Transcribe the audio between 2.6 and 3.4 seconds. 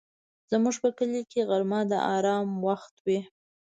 وخت وي